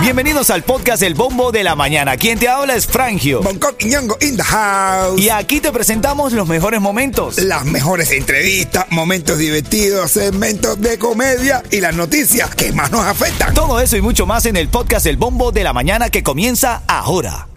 Bienvenidos 0.00 0.50
al 0.50 0.62
podcast 0.62 1.02
El 1.02 1.14
Bombo 1.14 1.50
de 1.50 1.64
la 1.64 1.74
Mañana. 1.74 2.16
Quien 2.16 2.38
te 2.38 2.48
habla 2.48 2.76
es 2.76 2.86
Frangio. 2.86 3.42
Bangkok 3.42 3.74
y 3.82 3.86
Ñongo 3.86 4.16
in 4.20 4.36
the 4.36 4.42
house. 4.42 5.20
Y 5.20 5.30
aquí 5.30 5.60
te 5.60 5.72
presentamos 5.72 6.32
los 6.32 6.46
mejores 6.46 6.80
momentos. 6.80 7.38
Las 7.38 7.64
mejores 7.64 8.12
entrevistas, 8.12 8.86
momentos 8.90 9.36
divertidos, 9.38 10.12
segmentos 10.12 10.80
de 10.80 10.96
comedia 10.98 11.62
y 11.70 11.80
las 11.80 11.96
noticias 11.96 12.54
que 12.54 12.72
más 12.72 12.92
nos 12.92 13.04
afectan. 13.04 13.52
Todo 13.52 13.80
eso 13.80 13.96
y 13.96 14.00
mucho 14.00 14.26
más 14.26 14.46
en 14.46 14.56
el 14.56 14.68
podcast 14.68 15.06
El 15.06 15.16
Bombo 15.16 15.50
de 15.50 15.64
la 15.64 15.72
Mañana 15.72 16.08
que 16.08 16.22
comienza 16.22 16.82
ahora. 16.86 17.48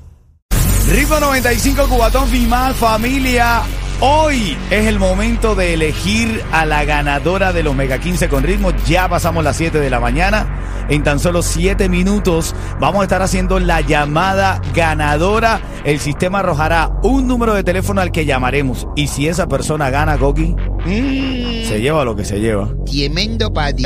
Ritmo 0.89 1.19
95 1.19 1.87
Cubatón 1.87 2.27
Final 2.29 2.73
Familia. 2.73 3.61
Hoy 4.01 4.57
es 4.71 4.87
el 4.87 4.97
momento 4.97 5.55
de 5.55 5.73
elegir 5.75 6.43
a 6.51 6.65
la 6.65 6.85
ganadora 6.85 7.53
de 7.53 7.63
los 7.63 7.75
Mega 7.75 7.99
15 7.99 8.27
con 8.27 8.43
ritmo. 8.43 8.71
Ya 8.87 9.07
pasamos 9.07 9.43
las 9.43 9.57
7 9.57 9.79
de 9.79 9.89
la 9.89 9.99
mañana. 9.99 10.68
En 10.89 11.03
tan 11.03 11.19
solo 11.19 11.41
7 11.41 11.87
minutos 11.87 12.55
vamos 12.79 13.01
a 13.01 13.03
estar 13.03 13.21
haciendo 13.21 13.59
la 13.59 13.81
llamada 13.81 14.61
ganadora. 14.73 15.61
El 15.83 15.99
sistema 15.99 16.39
arrojará 16.39 16.91
un 17.03 17.27
número 17.27 17.53
de 17.53 17.63
teléfono 17.63 18.01
al 18.01 18.11
que 18.11 18.25
llamaremos. 18.25 18.87
Y 18.95 19.07
si 19.07 19.27
esa 19.27 19.47
persona 19.47 19.89
gana, 19.89 20.17
Coqui, 20.17 20.55
se 20.85 21.79
lleva 21.81 22.03
lo 22.03 22.15
que 22.15 22.25
se 22.25 22.39
lleva. 22.39 22.69
Tremendo 22.85 23.53
para 23.53 23.73
ti. 23.75 23.85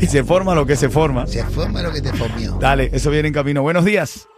Y 0.00 0.06
se 0.06 0.24
forma 0.24 0.54
lo 0.54 0.66
que 0.66 0.76
se 0.76 0.88
forma. 0.88 1.26
Se 1.26 1.42
forma 1.44 1.82
lo 1.82 1.92
que 1.92 2.02
te 2.02 2.12
formió. 2.12 2.58
Dale, 2.60 2.90
eso 2.92 3.10
viene 3.10 3.28
en 3.28 3.34
camino. 3.34 3.62
Buenos 3.62 3.84
días. 3.84 4.28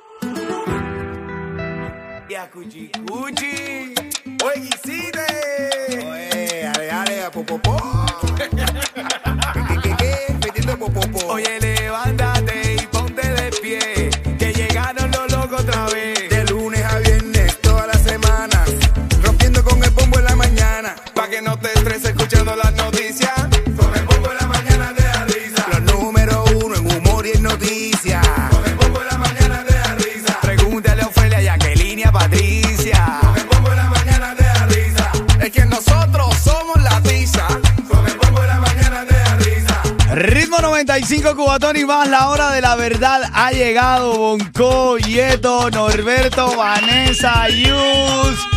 95 41.24 41.36
Cubatón 41.36 41.76
y 41.78 41.86
más, 41.86 42.06
la 42.08 42.28
hora 42.28 42.50
de 42.50 42.60
la 42.60 42.76
verdad 42.76 43.22
ha 43.32 43.50
llegado. 43.50 44.12
Bonco, 44.18 44.98
Yeto, 44.98 45.70
Norberto, 45.70 46.54
Vanessa, 46.54 47.48
Yus. 47.48 48.53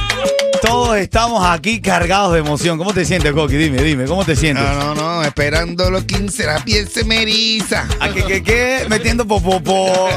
Todos 0.62 0.98
estamos 0.98 1.46
aquí 1.46 1.82
cargados 1.82 2.34
de 2.34 2.40
emoción. 2.40 2.78
¿Cómo 2.78 2.94
te 2.94 3.06
sientes, 3.06 3.32
Coqui? 3.34 3.58
Dime, 3.58 3.82
dime, 3.84 4.06
¿cómo 4.06 4.26
te 4.26 4.36
sientes? 4.36 4.64
No, 4.64 4.96
no, 4.96 4.96
no, 4.96 5.24
esperando 5.24 5.90
los 5.90 6.06
15, 6.06 6.46
la 6.46 6.64
piel 6.64 6.88
se 6.88 7.04
me 7.04 7.22
eriza. 7.22 7.88
¿A 8.00 8.10
que, 8.10 8.24
que, 8.24 8.44
que? 8.44 8.86
Metiendo 8.90 9.28
popopó. 9.28 10.10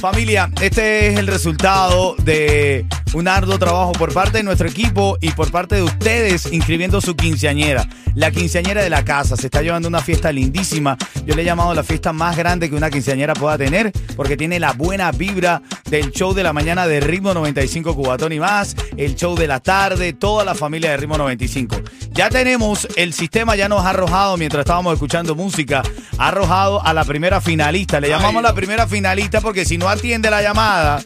Familia, 0.00 0.50
este 0.60 1.08
es 1.08 1.18
el 1.18 1.26
resultado 1.26 2.16
de 2.18 2.86
un 3.12 3.28
arduo 3.28 3.58
trabajo 3.58 3.92
por 3.92 4.12
parte 4.12 4.38
de 4.38 4.42
nuestro 4.42 4.68
equipo 4.68 5.16
y 5.20 5.30
por 5.30 5.50
parte 5.50 5.76
de 5.76 5.82
ustedes 5.82 6.52
inscribiendo 6.52 7.00
su 7.00 7.14
quinceañera. 7.14 7.88
La 8.14 8.30
quinceañera 8.30 8.82
de 8.82 8.90
la 8.90 9.04
casa. 9.04 9.36
Se 9.36 9.46
está 9.46 9.62
llevando 9.62 9.88
una 9.88 10.00
fiesta 10.00 10.32
lindísima. 10.32 10.96
Yo 11.24 11.34
le 11.34 11.42
he 11.42 11.44
llamado 11.44 11.74
la 11.74 11.82
fiesta 11.82 12.12
más 12.12 12.36
grande 12.36 12.68
que 12.68 12.76
una 12.76 12.90
quinceañera 12.90 13.34
pueda 13.34 13.56
tener 13.56 13.92
porque 14.16 14.36
tiene 14.36 14.58
la 14.58 14.72
buena 14.72 15.12
vibra 15.12 15.62
del 15.88 16.10
show 16.12 16.34
de 16.34 16.42
la 16.42 16.52
mañana 16.52 16.86
de 16.86 17.00
Ritmo 17.00 17.34
95 17.34 17.94
Cubatón 17.94 18.32
y 18.32 18.40
más, 18.40 18.76
el 18.96 19.14
show 19.14 19.36
de 19.36 19.46
la 19.46 19.60
tarde, 19.60 20.12
toda 20.12 20.44
la 20.44 20.54
familia 20.54 20.90
de 20.90 20.96
Ritmo 20.96 21.18
95. 21.18 21.76
Ya 22.12 22.30
tenemos, 22.30 22.88
el 22.96 23.12
sistema 23.12 23.56
ya 23.56 23.68
nos 23.68 23.82
ha 23.82 23.90
arrojado 23.90 24.36
mientras 24.36 24.60
estábamos 24.60 24.94
escuchando 24.94 25.34
música, 25.34 25.82
ha 26.18 26.28
arrojado 26.28 26.84
a 26.84 26.92
la 26.92 27.04
primera 27.04 27.40
finalista. 27.40 28.00
Le 28.00 28.08
llamamos 28.08 28.42
la 28.42 28.54
primera 28.54 28.86
finalista 28.86 29.40
porque 29.40 29.64
si 29.64 29.78
no 29.78 29.88
atiende 29.88 30.30
la 30.30 30.42
llamada 30.42 31.02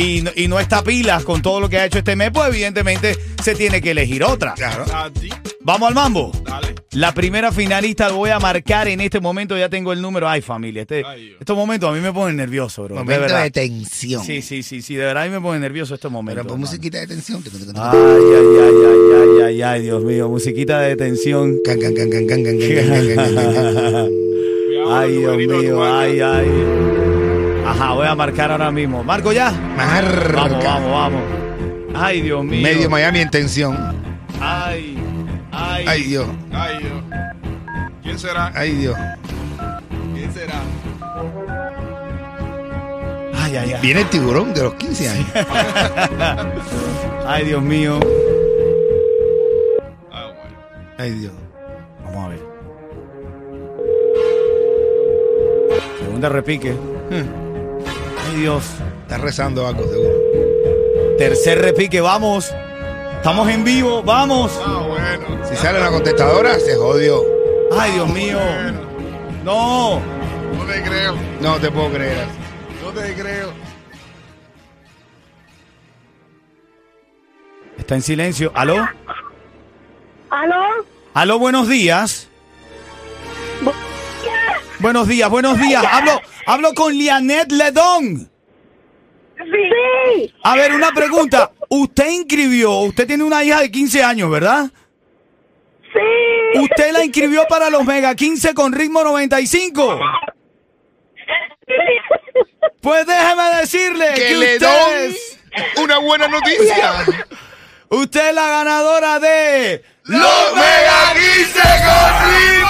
y, 0.00 0.22
no- 0.22 0.30
y 0.34 0.48
no 0.48 0.58
está 0.60 0.82
pilas 0.82 1.24
con 1.24 1.42
todo 1.42 1.60
lo 1.60 1.68
que 1.68 1.78
ha 1.78 1.84
hecho 1.86 1.98
este 1.98 2.16
mes, 2.16 2.30
pues 2.32 2.48
evidentemente 2.48 3.16
se 3.42 3.54
tiene 3.54 3.80
que 3.80 3.90
elegir 3.92 4.24
otra. 4.24 4.54
Claro. 4.54 4.84
Vamos 5.62 5.88
al 5.88 5.94
mambo. 5.94 6.32
Dale. 6.44 6.74
La 6.92 7.14
primera 7.14 7.52
finalista 7.52 8.08
voy 8.10 8.30
a 8.30 8.40
marcar 8.40 8.88
en 8.88 9.00
este 9.00 9.20
momento, 9.20 9.56
ya 9.56 9.68
tengo 9.68 9.92
el 9.92 10.02
número. 10.02 10.28
Ay, 10.28 10.40
familia, 10.40 10.82
este, 10.82 11.04
Ay, 11.06 11.36
estos 11.38 11.56
momentos 11.56 11.88
a 11.88 11.92
mí 11.92 12.00
me 12.00 12.12
ponen 12.12 12.36
nervioso, 12.36 12.82
bro. 12.84 12.96
de 12.96 13.00
Momento 13.02 13.20
verdad. 13.22 13.42
de 13.44 13.50
tensión. 13.52 14.24
Sí, 14.24 14.42
sí, 14.42 14.64
sí, 14.64 14.82
sí, 14.82 14.96
de 14.96 15.04
verdad 15.04 15.22
a 15.22 15.26
mí 15.26 15.32
me 15.32 15.40
pone 15.40 15.60
nervioso 15.60 15.94
estos 15.94 16.10
momentos. 16.10 16.44
Pero 16.44 16.56
musiquita 16.56 16.98
de 16.98 17.06
tensión. 17.06 17.44
Ay, 17.76 17.90
ay, 17.94 18.22
ay, 18.34 18.74
ay, 18.84 19.10
ay, 19.14 19.42
ay, 19.44 19.62
ay, 19.62 19.82
Dios 19.82 20.02
mío, 20.02 20.28
musiquita 20.28 20.80
de 20.80 20.96
tensión. 20.96 21.58
Can, 21.64 21.78
can, 21.78 21.94
can, 21.94 22.10
can, 22.10 22.26
can, 22.26 22.42
can, 22.42 22.58
can, 22.58 22.58
can, 22.58 22.86
can, 22.86 23.06
can, 23.06 23.16
can, 23.16 23.34
can. 23.34 24.08
Cuidado, 24.66 24.98
Ay, 24.98 25.12
Dios 25.12 25.36
mío, 25.36 25.84
ay, 25.84 26.20
ay. 26.20 26.46
Ajá, 27.80 27.94
voy 27.94 28.06
a 28.06 28.14
marcar 28.14 28.52
ahora 28.52 28.70
mismo. 28.70 29.02
¿Marco 29.02 29.32
ya? 29.32 29.50
Marca. 29.50 30.32
Vamos, 30.34 30.62
vamos, 30.62 30.90
vamos. 30.90 31.22
Ay, 31.94 32.20
Dios 32.20 32.44
mío. 32.44 32.62
Medio 32.62 32.90
Miami 32.90 33.20
en 33.20 33.30
tensión. 33.30 33.74
Ay, 34.38 34.98
ay. 35.50 35.84
Ay, 35.88 36.02
Dios. 36.02 36.28
Ay, 36.52 36.78
Dios. 36.78 37.02
¿Quién 38.02 38.18
será? 38.18 38.52
Ay, 38.54 38.72
Dios. 38.72 38.98
¿Quién 40.14 40.30
será? 40.30 40.60
Ay, 43.34 43.56
ay, 43.56 43.72
ay. 43.72 43.80
Viene 43.80 44.00
el 44.02 44.10
tiburón 44.10 44.52
de 44.52 44.62
los 44.62 44.74
15 44.74 45.08
años. 45.08 45.26
Ay, 47.26 47.44
Dios 47.46 47.62
mío. 47.62 47.98
Ah. 50.12 50.32
Ay, 50.98 51.12
Dios. 51.12 51.32
Vamos 52.04 52.26
a 52.26 52.28
ver. 52.28 52.40
Segunda 55.98 56.28
repique. 56.28 56.76
Ay, 58.30 58.36
Dios. 58.36 58.64
Está 59.02 59.18
rezando 59.18 59.66
algo, 59.66 59.82
seguro. 59.82 61.16
Tercer 61.18 61.60
repique, 61.60 62.00
vamos. 62.00 62.54
Estamos 63.16 63.48
en 63.48 63.64
vivo, 63.64 64.02
vamos. 64.04 64.52
Ah, 64.64 64.86
bueno. 64.86 65.44
Si 65.48 65.56
sale 65.56 65.80
la 65.80 65.90
contestadora, 65.90 66.58
se 66.60 66.76
jodió. 66.76 67.22
Ay, 67.76 67.92
Dios 67.92 68.08
mío. 68.08 68.38
Bueno. 68.38 68.80
No. 69.44 70.00
No 70.56 70.64
te 70.64 70.82
creo. 70.82 71.16
No 71.40 71.56
te 71.56 71.70
puedo 71.72 71.90
creer. 71.90 72.26
No 72.84 72.90
te 72.92 73.14
creo. 73.14 73.52
Está 77.78 77.96
en 77.96 78.02
silencio. 78.02 78.52
¿Aló? 78.54 78.76
¿Aló? 80.30 80.62
¿Aló? 81.14 81.38
Buenos 81.40 81.68
días. 81.68 82.28
Buenos 84.80 85.08
días, 85.08 85.28
buenos 85.28 85.58
días. 85.60 85.84
Hablo, 85.90 86.22
hablo 86.52 86.74
con 86.74 86.92
Lianet 86.92 87.52
Ledón. 87.52 88.30
Sí. 89.36 90.32
A 90.42 90.56
ver, 90.56 90.72
una 90.74 90.90
pregunta. 90.92 91.50
Usted 91.68 92.10
inscribió, 92.10 92.72
usted 92.80 93.06
tiene 93.06 93.24
una 93.24 93.42
hija 93.44 93.60
de 93.60 93.70
15 93.70 94.02
años, 94.02 94.30
¿verdad? 94.30 94.70
Sí. 95.92 96.58
Usted 96.58 96.92
la 96.92 97.04
inscribió 97.04 97.44
para 97.48 97.70
los 97.70 97.84
Mega 97.84 98.14
15 98.14 98.54
con 98.54 98.72
ritmo 98.72 99.02
95. 99.02 100.00
Pues 102.80 103.06
déjeme 103.06 103.42
decirle 103.60 104.06
que, 104.14 104.22
Que 104.22 104.34
le 104.34 104.54
usted 104.56 105.04
es, 105.06 105.38
una 105.76 105.98
buena 105.98 106.28
noticia. 106.28 106.92
usted 107.88 108.28
es 108.28 108.34
la 108.34 108.48
ganadora 108.48 109.20
de 109.20 109.84
¡Los 110.04 110.54
Mega 110.54 111.12
15 111.14 111.60
con 111.60 112.69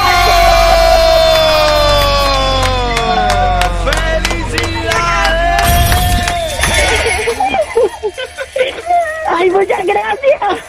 Ay, 9.41 9.51
muchas 9.51 9.87
gracias. 9.87 10.65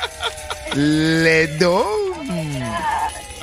Le 0.76 1.48
doy. 1.58 2.12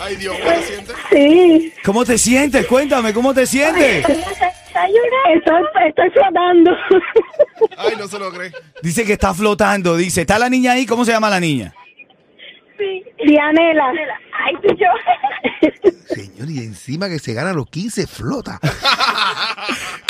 Ay, 0.01 0.17
Dios, 0.17 0.37
¿cómo 0.39 0.51
te 0.55 0.63
sientes? 0.63 0.97
Sí. 1.11 1.73
¿Cómo 1.85 2.05
te 2.05 2.19
sientes? 2.19 2.67
Cuéntame, 2.67 3.13
¿cómo 3.13 3.35
te 3.35 3.47
sientes? 3.47 4.07
Estoy, 4.09 5.63
estoy 5.87 6.11
flotando. 6.11 6.71
Ay, 7.77 7.95
no 7.99 8.07
se 8.09 8.19
lo 8.19 8.31
cree. 8.33 8.53
Dice 8.83 9.05
que 9.05 9.15
está 9.15 9.35
flotando, 9.35 9.97
dice. 9.97 10.21
¿Está 10.23 10.39
la 10.39 10.49
niña 10.49 10.73
ahí? 10.73 10.87
¿Cómo 10.87 11.05
se 11.05 11.13
llama 11.13 11.29
la 11.29 11.41
niña? 11.41 11.75
Sí. 12.79 13.03
Dianela. 13.27 13.93
Ay, 14.45 14.55
tú 14.63 14.75
yo. 14.77 14.87
Señor, 16.15 16.49
y 16.49 16.59
encima 16.59 17.09
que 17.09 17.19
se 17.19 17.35
gana 17.35 17.53
los 17.53 17.69
15, 17.69 18.07
flota. 18.07 18.61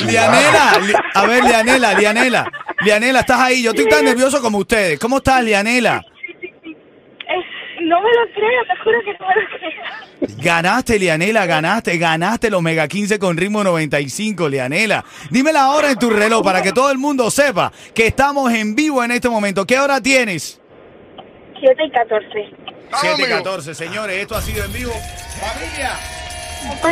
Lianela, 0.06 0.78
Li- 0.86 0.92
a 1.14 1.26
ver, 1.26 1.44
Lianela, 1.44 1.94
Lianela. 1.94 2.52
Lianela, 2.80 3.20
estás 3.20 3.40
ahí. 3.40 3.62
Yo 3.62 3.70
estoy 3.70 3.88
tan 3.88 4.04
nervioso 4.04 4.40
como 4.40 4.58
ustedes. 4.58 4.98
¿Cómo 4.98 5.18
estás, 5.18 5.42
Lianela? 5.42 6.04
No 7.80 8.02
me 8.02 8.10
lo 8.10 8.32
creo, 8.34 8.64
te 8.66 8.76
juro 8.82 8.98
que 9.04 9.12
no 9.18 9.26
me 9.28 9.34
lo 9.34 9.48
creo. 9.58 10.42
Ganaste, 10.42 10.98
Lianela, 10.98 11.46
ganaste, 11.46 11.96
ganaste 11.96 12.50
los 12.50 12.60
Mega 12.60 12.86
15 12.86 13.18
con 13.18 13.36
ritmo 13.36 13.64
95, 13.64 14.48
Lianela. 14.48 15.04
Dime 15.30 15.52
la 15.52 15.70
hora 15.70 15.90
en 15.90 15.98
tu 15.98 16.10
reloj 16.10 16.42
para 16.44 16.60
que 16.60 16.72
todo 16.72 16.90
el 16.90 16.98
mundo 16.98 17.30
sepa 17.30 17.72
que 17.94 18.08
estamos 18.08 18.52
en 18.52 18.74
vivo 18.74 19.02
en 19.02 19.12
este 19.12 19.28
momento. 19.28 19.64
¿Qué 19.64 19.78
hora 19.78 20.00
tienes? 20.00 20.60
7 21.60 21.82
y 21.82 21.90
14. 21.90 22.28
7 23.00 23.22
y 23.22 23.28
14, 23.28 23.74
señores, 23.74 24.16
esto 24.20 24.34
ha 24.34 24.42
sido 24.42 24.64
en 24.64 24.72
vivo. 24.72 24.92
Familia, 25.40 25.92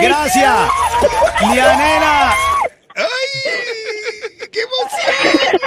gracias. 0.09 0.57
Lianela, 1.53 2.35
¡Ay! 2.95 4.36
¡Qué 4.57 4.63
emoción! 4.63 5.61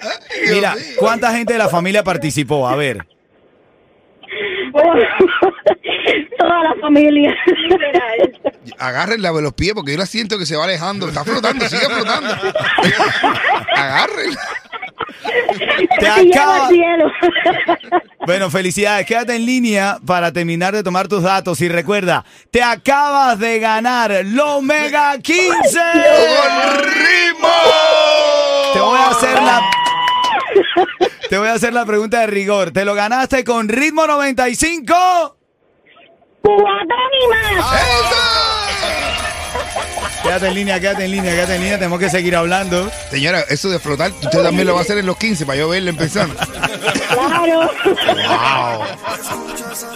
Ay, 0.00 0.54
mira, 0.54 0.74
mío. 0.76 0.84
¿cuánta 0.98 1.32
gente 1.32 1.54
de 1.54 1.58
la 1.58 1.68
familia 1.68 2.04
participó? 2.04 2.68
A 2.68 2.76
ver. 2.76 3.04
Toda 6.38 6.62
la 6.62 6.74
familia. 6.80 7.34
Agárrenla 8.78 9.32
de 9.32 9.42
los 9.42 9.54
pies 9.54 9.74
porque 9.74 9.92
yo 9.92 9.98
la 9.98 10.06
siento 10.06 10.38
que 10.38 10.46
se 10.46 10.54
va 10.54 10.64
alejando. 10.64 11.08
Está 11.08 11.24
flotando, 11.24 11.68
sigue 11.68 11.86
flotando. 11.86 12.30
Agárrenla. 13.74 14.40
Te 15.98 16.08
acaba-. 16.08 16.68
Bueno, 18.26 18.50
felicidades. 18.50 19.06
Quédate 19.06 19.36
en 19.36 19.46
línea 19.46 19.98
para 20.04 20.32
terminar 20.32 20.74
de 20.74 20.82
tomar 20.82 21.06
tus 21.06 21.22
datos. 21.22 21.60
Y 21.60 21.68
recuerda, 21.68 22.24
te 22.50 22.60
acabas 22.60 23.38
de 23.38 23.60
ganar 23.60 24.12
los 24.24 24.62
Mega 24.64 25.16
15. 25.16 25.52
¡Con 25.54 26.82
ritmo! 26.82 27.48
Te 28.72 28.80
voy 28.80 28.98
a 28.98 29.10
hacer 29.10 29.34
la. 29.42 29.60
Te 31.30 31.38
voy 31.38 31.48
a 31.48 31.52
hacer 31.52 31.72
la 31.72 31.86
pregunta 31.86 32.20
de 32.20 32.26
rigor. 32.26 32.72
¿Te 32.72 32.84
lo 32.84 32.94
ganaste 32.94 33.44
con 33.44 33.68
ritmo 33.68 34.08
95? 34.08 35.36
Cubatón 36.42 36.86
y 37.22 37.28
más. 37.28 38.45
Quédate 40.26 40.48
en 40.48 40.54
línea, 40.54 40.80
quédate 40.80 41.04
en 41.04 41.10
línea, 41.12 41.32
quédate 41.32 41.54
en 41.54 41.60
línea. 41.62 41.78
Tenemos 41.78 42.00
que 42.00 42.10
seguir 42.10 42.34
hablando. 42.34 42.90
Señora, 43.10 43.44
eso 43.48 43.70
de 43.70 43.78
flotar, 43.78 44.10
usted 44.10 44.42
también 44.42 44.66
lo 44.66 44.74
va 44.74 44.80
a 44.80 44.82
hacer 44.82 44.98
en 44.98 45.06
los 45.06 45.16
15 45.16 45.46
para 45.46 45.58
yo 45.58 45.68
verle 45.68 45.90
empezando. 45.90 46.34
Claro. 47.14 47.70
Escuchas 49.14 49.86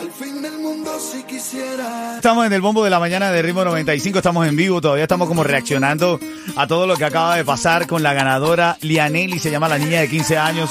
al 0.00 0.10
fin 0.10 0.40
del 0.40 0.58
mundo 0.58 0.90
si 0.98 1.22
quisiera. 1.24 2.16
Estamos 2.16 2.46
en 2.46 2.52
el 2.54 2.62
bombo 2.62 2.82
de 2.82 2.90
la 2.90 2.98
mañana 2.98 3.30
de 3.30 3.42
Ritmo 3.42 3.64
95, 3.64 4.18
estamos 4.18 4.48
en 4.48 4.56
vivo, 4.56 4.80
todavía 4.80 5.04
estamos 5.04 5.28
como 5.28 5.44
reaccionando 5.44 6.18
a 6.56 6.66
todo 6.66 6.86
lo 6.86 6.96
que 6.96 7.04
acaba 7.04 7.36
de 7.36 7.44
pasar 7.44 7.86
con 7.86 8.02
la 8.02 8.14
ganadora 8.14 8.78
Lianelli, 8.80 9.38
se 9.38 9.50
llama 9.50 9.68
la 9.68 9.76
niña 9.76 10.00
de 10.00 10.08
15 10.08 10.38
años. 10.38 10.70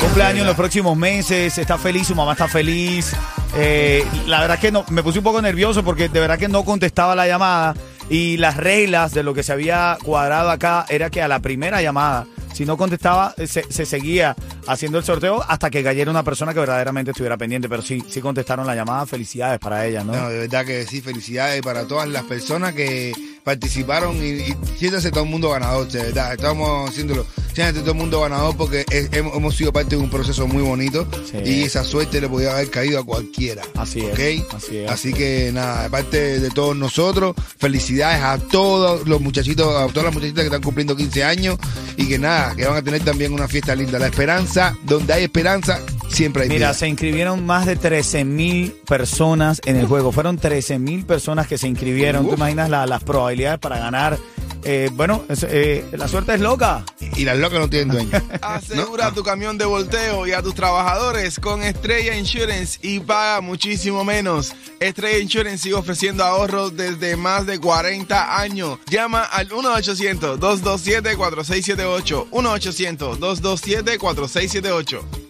Cumpleaños 0.00 0.42
en 0.42 0.46
los 0.46 0.56
próximos 0.56 0.96
meses, 0.96 1.56
está 1.56 1.78
feliz, 1.78 2.08
su 2.08 2.14
mamá 2.14 2.32
está 2.32 2.46
feliz. 2.46 3.12
Eh, 3.56 4.06
la 4.26 4.40
verdad 4.40 4.58
que 4.58 4.70
no, 4.70 4.84
me 4.90 5.02
puse 5.02 5.18
un 5.18 5.24
poco 5.24 5.40
nervioso 5.40 5.82
porque 5.82 6.10
de 6.10 6.20
verdad 6.20 6.38
que 6.38 6.48
no 6.48 6.64
contestaba 6.64 7.14
la 7.14 7.26
llamada 7.26 7.74
y 8.10 8.36
las 8.36 8.58
reglas 8.58 9.14
de 9.14 9.22
lo 9.22 9.32
que 9.32 9.42
se 9.42 9.52
había 9.52 9.96
cuadrado 10.02 10.50
acá 10.50 10.84
era 10.90 11.08
que 11.08 11.22
a 11.22 11.28
la 11.28 11.40
primera 11.40 11.80
llamada, 11.80 12.26
si 12.52 12.64
no 12.64 12.76
contestaba, 12.76 13.34
eh, 13.36 13.46
se, 13.46 13.70
se 13.70 13.86
seguía 13.86 14.34
haciendo 14.66 14.98
el 14.98 15.04
sorteo 15.04 15.44
hasta 15.46 15.70
que 15.70 15.82
cayera 15.82 16.10
una 16.10 16.22
persona 16.22 16.52
que 16.52 16.60
verdaderamente 16.60 17.12
estuviera 17.12 17.36
pendiente, 17.36 17.68
pero 17.68 17.82
sí, 17.82 18.02
sí 18.08 18.20
contestaron 18.20 18.66
la 18.66 18.74
llamada, 18.74 19.06
felicidades 19.06 19.58
para 19.58 19.86
ella, 19.86 20.04
¿no? 20.04 20.12
No, 20.12 20.28
de 20.28 20.40
verdad 20.40 20.64
que 20.64 20.84
sí, 20.86 21.00
felicidades 21.00 21.62
para 21.62 21.86
todas 21.86 22.08
las 22.08 22.24
personas 22.24 22.74
que 22.74 23.12
participaron 23.48 24.16
y, 24.22 24.28
y 24.28 24.54
siéntase 24.78 25.10
todo 25.10 25.24
el 25.24 25.30
mundo 25.30 25.48
ganador, 25.50 25.88
de 25.88 25.98
verdad. 26.02 26.34
Estamos 26.34 26.90
haciéndolo, 26.90 27.24
siéntase 27.54 27.80
todo 27.80 27.92
el 27.92 27.96
mundo 27.96 28.20
ganador 28.20 28.54
porque 28.58 28.84
es- 28.90 29.08
hemos, 29.12 29.34
hemos 29.34 29.56
sido 29.56 29.72
parte 29.72 29.96
de 29.96 30.02
un 30.02 30.10
proceso 30.10 30.46
muy 30.46 30.62
bonito 30.62 31.08
Sí. 31.30 31.38
y 31.50 31.62
esa 31.62 31.82
suerte 31.82 32.20
le 32.20 32.28
podía 32.28 32.52
haber 32.52 32.68
caído 32.70 32.98
a 33.00 33.04
cualquiera. 33.04 33.62
Así 33.74 34.00
es, 34.00 34.44
así 34.54 34.76
es. 34.78 34.90
Así 34.90 35.12
que 35.14 35.50
nada, 35.52 35.84
de 35.84 35.90
parte 35.90 36.40
de 36.40 36.50
todos 36.50 36.76
nosotros, 36.76 37.34
felicidades 37.58 38.22
a 38.22 38.36
todos 38.38 39.08
los 39.08 39.18
muchachitos, 39.22 39.66
a 39.74 39.86
todas 39.88 40.04
las 40.04 40.14
muchachitas 40.14 40.42
que 40.42 40.46
están 40.48 40.62
cumpliendo 40.62 40.94
15 40.94 41.24
años 41.24 41.56
y 41.96 42.06
que 42.06 42.18
nada, 42.18 42.54
que 42.54 42.66
van 42.66 42.76
a 42.76 42.82
tener 42.82 43.02
también 43.02 43.32
una 43.32 43.48
fiesta 43.48 43.74
linda. 43.74 43.98
La 43.98 44.08
esperanza, 44.08 44.76
donde 44.84 45.14
hay 45.14 45.24
esperanza, 45.24 45.80
siempre 46.10 46.44
hay 46.44 46.48
Mira, 46.48 46.68
vida. 46.68 46.74
se 46.74 46.88
inscribieron 46.88 47.44
más 47.46 47.66
de 47.66 47.76
13 47.76 48.24
mil 48.24 48.72
personas 48.86 49.60
en 49.64 49.76
el 49.76 49.86
juego. 49.86 50.12
Fueron 50.12 50.38
13 50.38 50.78
mil 50.78 51.04
personas 51.04 51.46
que 51.46 51.58
se 51.58 51.68
inscribieron. 51.68 52.26
¿Tú 52.26 52.34
imaginas 52.34 52.70
la- 52.70 52.86
las 52.86 53.02
probabilidades 53.04 53.58
para 53.58 53.78
ganar? 53.78 54.18
Eh, 54.64 54.90
bueno, 54.92 55.24
es- 55.28 55.46
eh, 55.48 55.84
la 55.92 56.08
suerte 56.08 56.34
es 56.34 56.40
loca. 56.40 56.84
Y 57.16 57.24
las 57.24 57.38
locas 57.38 57.60
no 57.60 57.70
tienen 57.70 57.88
dueño. 57.88 58.10
Asegura 58.42 59.04
No. 59.06 59.12
tu 59.14 59.22
camión 59.22 59.56
de 59.56 59.64
volteo 59.64 60.26
y 60.26 60.32
a 60.32 60.42
tus 60.42 60.54
trabajadores 60.54 61.38
con 61.38 61.62
Estrella 61.62 62.16
Insurance 62.16 62.78
y 62.82 62.98
paga 63.00 63.40
muchísimo 63.40 64.04
menos. 64.04 64.52
Estrella 64.80 65.18
Insurance 65.18 65.58
sigue 65.62 65.74
ofreciendo 65.76 66.24
ahorros 66.24 66.76
desde 66.76 67.16
más 67.16 67.46
de 67.46 67.58
40 67.60 68.38
años. 68.40 68.78
Llama 68.90 69.22
al 69.22 69.48
1-800-227-4678. 69.50 72.26
1-800-227-4678. 72.30 75.27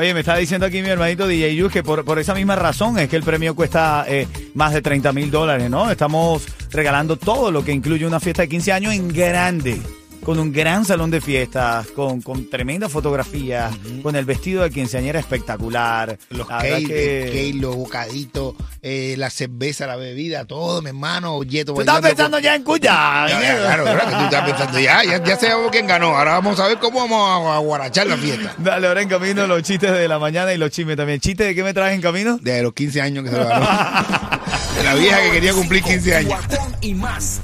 Oye, 0.00 0.14
me 0.14 0.20
está 0.20 0.34
diciendo 0.36 0.64
aquí 0.64 0.80
mi 0.80 0.88
hermanito 0.88 1.28
DJ 1.28 1.54
Yus 1.54 1.70
que 1.70 1.82
por, 1.82 2.06
por 2.06 2.18
esa 2.18 2.34
misma 2.34 2.56
razón 2.56 2.98
es 2.98 3.10
que 3.10 3.16
el 3.16 3.22
premio 3.22 3.54
cuesta 3.54 4.06
eh, 4.08 4.26
más 4.54 4.72
de 4.72 4.80
30 4.80 5.12
mil 5.12 5.30
dólares, 5.30 5.68
¿no? 5.68 5.90
Estamos 5.90 6.46
regalando 6.70 7.18
todo 7.18 7.50
lo 7.50 7.62
que 7.62 7.72
incluye 7.72 8.06
una 8.06 8.18
fiesta 8.18 8.40
de 8.40 8.48
15 8.48 8.72
años 8.72 8.94
en 8.94 9.08
grande. 9.08 9.78
Con 10.24 10.38
un 10.38 10.52
gran 10.52 10.84
salón 10.84 11.10
de 11.10 11.20
fiestas, 11.20 11.86
con, 11.88 12.20
con 12.20 12.48
tremenda 12.50 12.88
fotografía, 12.90 13.70
con 14.02 14.14
el 14.16 14.26
vestido 14.26 14.62
de 14.62 14.70
quinceañera 14.70 15.18
espectacular. 15.18 16.18
Los 16.28 16.46
cakes, 16.46 16.84
que- 16.86 17.52
los 17.56 17.74
bocaditos, 17.74 18.54
eh, 18.82 19.14
la 19.18 19.30
cerveza, 19.30 19.86
la 19.86 19.96
bebida, 19.96 20.44
todo, 20.44 20.82
mi 20.82 20.88
hermano, 20.90 21.42
Yeto. 21.42 21.72
¿Tú 21.74 21.80
estás 21.80 22.00
pensando 22.02 22.36
con- 22.36 22.44
ya 22.44 22.54
en 22.54 22.62
Cuya? 22.64 23.26
Ya, 23.28 23.40
ya, 23.40 23.56
claro, 23.58 23.84
claro, 23.84 24.00
que 24.10 24.14
tú 24.16 24.22
estás 24.24 24.44
pensando 24.50 24.78
ya, 24.78 25.04
ya, 25.04 25.24
ya 25.24 25.36
sabemos 25.36 25.70
quién 25.72 25.86
ganó. 25.86 26.14
Ahora 26.16 26.32
vamos 26.32 26.60
a 26.60 26.68
ver 26.68 26.78
cómo 26.78 27.00
vamos 27.00 27.46
a, 27.48 27.56
a 27.56 27.58
guarachar 27.58 28.06
la 28.06 28.16
fiesta. 28.18 28.54
Dale, 28.58 28.86
ahora 28.88 29.00
en 29.02 29.08
camino 29.08 29.46
los 29.46 29.62
chistes 29.62 29.90
de 29.90 30.06
la 30.06 30.18
mañana 30.18 30.52
y 30.52 30.58
los 30.58 30.70
chismes 30.70 30.96
también. 30.98 31.18
¿Chistes 31.20 31.46
de 31.46 31.54
qué 31.54 31.62
me 31.64 31.72
traes 31.72 31.94
en 31.94 32.02
camino? 32.02 32.36
De 32.36 32.62
los 32.62 32.74
15 32.74 33.00
años 33.00 33.24
que 33.24 33.30
se 33.30 33.36
lo 33.38 33.48
ganó. 33.48 33.66
De 34.76 34.84
la 34.84 34.94
vieja 34.94 35.20
que 35.22 35.30
quería 35.32 35.52
cumplir 35.52 35.82
15 35.82 36.16
años. 36.16 36.34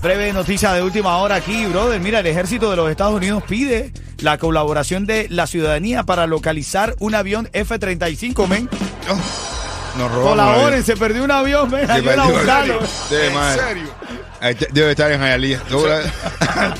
Breve 0.03 0.33
noticia 0.33 0.73
de 0.73 0.83
última 0.83 1.19
hora 1.19 1.37
aquí, 1.37 1.67
brother. 1.67 2.01
Mira, 2.01 2.21
el 2.21 2.27
ejército 2.27 2.71
de 2.71 2.77
los 2.77 2.91
Estados 2.91 3.15
Unidos 3.15 3.43
pide 3.47 3.93
la 4.19 4.39
colaboración 4.39 5.05
de 5.07 5.27
la 5.29 5.47
ciudadanía 5.47 6.05
para 6.05 6.27
localizar 6.27 6.95
un 6.99 7.15
avión 7.15 7.49
F-35, 7.53 8.47
men. 8.47 8.69
Oh, 9.11 9.99
nos 9.99 10.11
robamos. 10.11 10.31
Colaboren, 10.31 10.85
se 10.85 10.97
perdió 10.97 11.25
un 11.25 11.31
avión, 11.31 11.71
men. 11.71 11.87
Se 11.87 11.93
Ayuda 11.93 12.23
a 12.23 12.27
buscarlo. 12.27 12.81
Debe, 13.11 13.27
¿En 13.27 13.59
serio? 13.59 14.69
Debe 14.73 14.91
estar 14.93 15.11
en 15.13 15.21
Jayalía. 15.21 15.61
Tú 15.69 15.87
la- 15.87 16.03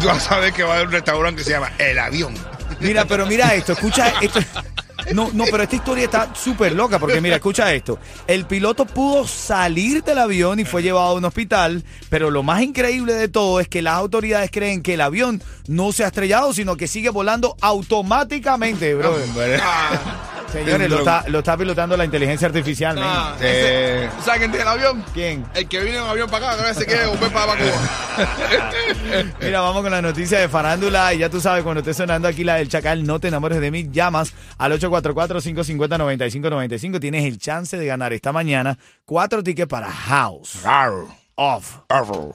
tú 0.00 0.06
vas 0.06 0.18
a 0.18 0.20
saber 0.20 0.52
que 0.52 0.62
va 0.62 0.72
a 0.72 0.74
haber 0.76 0.86
un 0.88 0.92
restaurante 0.92 1.38
que 1.38 1.44
se 1.44 1.50
llama 1.50 1.70
El 1.78 1.98
Avión. 1.98 2.34
Mira, 2.80 3.04
pero 3.06 3.26
mira 3.26 3.54
esto, 3.54 3.72
escucha 3.72 4.12
esto. 4.20 4.40
No, 5.12 5.30
no, 5.32 5.44
pero 5.50 5.62
esta 5.62 5.76
historia 5.76 6.04
está 6.04 6.34
súper 6.34 6.72
loca 6.72 6.98
porque 6.98 7.20
mira, 7.20 7.36
escucha 7.36 7.72
esto. 7.72 7.98
El 8.26 8.46
piloto 8.46 8.86
pudo 8.86 9.26
salir 9.26 10.02
del 10.02 10.18
avión 10.18 10.60
y 10.60 10.64
fue 10.64 10.82
llevado 10.82 11.08
a 11.08 11.14
un 11.14 11.24
hospital, 11.24 11.84
pero 12.08 12.30
lo 12.30 12.42
más 12.42 12.62
increíble 12.62 13.14
de 13.14 13.28
todo 13.28 13.60
es 13.60 13.68
que 13.68 13.82
las 13.82 13.94
autoridades 13.94 14.50
creen 14.50 14.82
que 14.82 14.94
el 14.94 15.00
avión 15.00 15.42
no 15.68 15.92
se 15.92 16.04
ha 16.04 16.08
estrellado, 16.08 16.52
sino 16.52 16.76
que 16.76 16.88
sigue 16.88 17.10
volando 17.10 17.56
automáticamente, 17.60 18.94
bro. 18.94 19.16
Señores, 20.64 20.90
lo 20.90 20.98
está, 20.98 21.24
lo 21.28 21.38
está 21.38 21.56
pilotando 21.56 21.96
la 21.96 22.04
inteligencia 22.04 22.46
artificial. 22.48 22.98
Ah, 23.00 23.34
ese- 23.40 24.08
¿Sabes 24.24 24.38
quién 24.40 24.50
tiene 24.50 24.62
el 24.62 24.68
avión? 24.68 25.04
¿Quién? 25.14 25.44
El 25.54 25.68
que 25.68 25.80
viene 25.80 25.98
en 25.98 26.04
avión 26.04 26.28
para 26.30 26.48
acá, 26.48 26.56
que 26.56 26.62
a 26.64 26.68
veces 26.68 26.84
quiere 26.84 27.06
volver 27.06 27.30
para 27.32 27.52
Cuba. 27.56 27.72
Mira, 29.40 29.60
vamos 29.60 29.82
con 29.82 29.90
la 29.92 30.02
noticia 30.02 30.38
de 30.40 30.48
farándula 30.48 31.14
y 31.14 31.18
ya 31.18 31.30
tú 31.30 31.40
sabes, 31.40 31.62
cuando 31.62 31.80
esté 31.80 31.94
sonando 31.94 32.26
aquí 32.28 32.42
la 32.44 32.56
del 32.56 32.68
Chacal, 32.68 33.04
no 33.04 33.18
te 33.20 33.28
enamores 33.28 33.60
de 33.60 33.70
mí, 33.70 33.88
llamas 33.90 34.32
al 34.58 34.72
844-550-9595. 34.80 37.00
Tienes 37.00 37.24
el 37.24 37.38
chance 37.38 37.76
de 37.76 37.86
ganar 37.86 38.12
esta 38.12 38.32
mañana 38.32 38.78
cuatro 39.04 39.42
tickets 39.42 39.68
para 39.68 39.90
House 39.90 40.58
Off. 41.36 41.76
arr. 41.88 42.34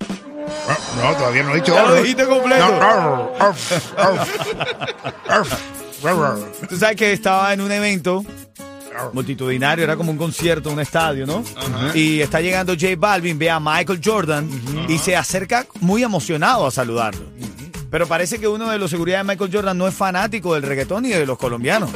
Ah, 0.00 0.76
No, 1.02 1.14
todavía 1.16 1.42
no 1.42 1.52
he 1.52 1.56
dicho. 1.56 1.74
Ya 1.74 1.82
lo 1.82 1.88
arr. 1.94 2.02
dijiste 2.02 2.24
completo. 2.26 2.66
No, 2.66 3.32
arr, 3.38 3.54
arr. 5.28 5.46
Tú 6.68 6.76
sabes 6.76 6.96
que 6.96 7.12
estaba 7.12 7.52
en 7.52 7.60
un 7.60 7.70
evento 7.72 8.24
multitudinario, 9.12 9.84
era 9.84 9.96
como 9.96 10.10
un 10.10 10.18
concierto, 10.18 10.70
un 10.70 10.80
estadio, 10.80 11.26
¿no? 11.26 11.42
Y 11.94 12.20
está 12.20 12.40
llegando 12.40 12.74
J 12.74 12.88
Balvin, 12.96 13.38
ve 13.38 13.50
a 13.50 13.58
Michael 13.60 14.00
Jordan 14.04 14.48
y 14.88 14.98
se 14.98 15.16
acerca 15.16 15.66
muy 15.80 16.02
emocionado 16.02 16.66
a 16.66 16.70
saludarlo. 16.70 17.22
Pero 17.90 18.06
parece 18.06 18.38
que 18.38 18.48
uno 18.48 18.70
de 18.70 18.78
los 18.78 18.90
seguridad 18.90 19.18
de 19.18 19.24
Michael 19.24 19.50
Jordan 19.52 19.76
no 19.76 19.86
es 19.86 19.94
fanático 19.94 20.54
del 20.54 20.62
reggaetón 20.62 21.02
ni 21.02 21.10
de 21.10 21.26
los 21.26 21.36
colombianos. 21.38 21.90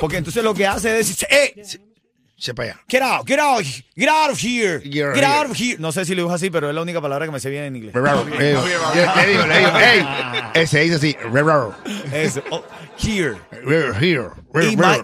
Porque 0.00 0.16
entonces 0.16 0.42
lo 0.42 0.52
que 0.54 0.66
hace 0.66 0.98
es 0.98 1.08
decir, 1.08 1.28
¡eh! 1.30 1.78
Sepa 2.38 2.62
allá. 2.62 2.80
Get 2.88 3.02
out, 3.02 3.26
get 3.26 3.40
out, 3.40 3.64
get 3.96 4.08
out 4.08 4.30
of 4.30 4.38
here. 4.38 4.78
Get 4.78 5.16
Get, 5.16 5.24
out 5.24 5.50
of 5.50 5.50
here. 5.50 5.50
of 5.50 5.56
here. 5.56 5.76
No 5.80 5.90
sé 5.90 6.04
si 6.04 6.14
lo 6.14 6.22
dijo 6.22 6.32
así, 6.32 6.50
pero 6.50 6.68
es 6.68 6.74
la 6.74 6.82
única 6.82 7.00
palabra 7.00 7.26
que 7.26 7.32
me 7.32 7.40
sé 7.40 7.50
bien 7.50 7.64
en 7.64 7.74
inglés. 7.74 7.94
Raro. 7.94 8.24
Le 8.24 8.50
digo, 8.50 8.62
le 8.64 9.26
digo, 9.26 9.42
ey, 9.78 10.06
ese 10.54 10.82
dice 10.82 10.94
así, 10.94 11.16
raro. 11.32 11.74
Eso. 12.12 12.40
Oh, 12.50 12.62
here. 12.96 13.36
Here. 14.00 14.30